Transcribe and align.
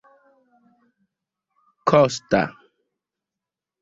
Kosta! 1.89 2.41